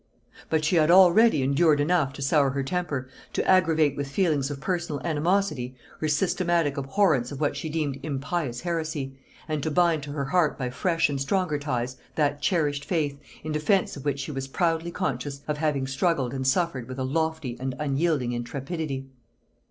But 0.49 0.65
she 0.65 0.77
had 0.77 0.89
already 0.89 1.43
endured 1.43 1.79
enough 1.79 2.11
to 2.13 2.23
sour 2.23 2.49
her 2.49 2.63
temper, 2.63 3.07
to 3.33 3.47
aggravate 3.47 3.95
with 3.95 4.09
feelings 4.09 4.49
of 4.49 4.59
personal 4.59 4.99
animosity 5.05 5.75
her 5.99 6.07
systematic 6.07 6.75
abhorrence 6.75 7.31
of 7.31 7.39
what 7.39 7.55
she 7.55 7.69
deemed 7.69 7.99
impious 8.01 8.61
heresy, 8.61 9.15
and 9.47 9.61
to 9.61 9.69
bind 9.69 10.01
to 10.01 10.11
her 10.13 10.25
heart 10.25 10.57
by 10.57 10.71
fresh 10.71 11.07
and 11.07 11.21
stronger 11.21 11.59
ties 11.59 11.97
that 12.15 12.41
cherished 12.41 12.83
faith, 12.83 13.19
in 13.43 13.51
defence 13.51 13.95
of 13.95 14.03
which 14.03 14.19
she 14.19 14.31
was 14.31 14.47
proudly 14.47 14.89
conscious 14.89 15.43
of 15.47 15.57
having 15.59 15.85
struggled 15.85 16.33
and 16.33 16.47
suffered 16.47 16.87
with 16.87 16.97
a 16.97 17.03
lofty 17.03 17.55
and 17.59 17.75
unyielding 17.77 18.31
intrepidity. 18.31 19.05